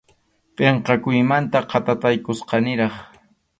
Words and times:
Pʼinqakuymanta 0.55 1.57
khatatataykuchkaniraq. 1.69 2.93